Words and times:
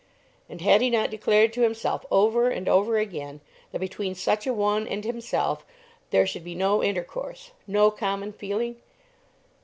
And 0.49 0.61
had 0.61 0.81
he 0.81 0.89
not 0.89 1.11
declared 1.11 1.53
to 1.53 1.61
himself 1.61 2.07
over 2.09 2.49
and 2.49 2.67
over 2.67 2.97
again 2.97 3.39
that 3.71 3.77
between 3.77 4.15
such 4.15 4.47
a 4.47 4.51
one 4.55 4.87
and 4.87 5.03
himself 5.05 5.63
there 6.09 6.25
should 6.25 6.43
be 6.43 6.55
no 6.55 6.81
intercourse, 6.83 7.51
no 7.67 7.91
common 7.91 8.33
feeling? 8.33 8.77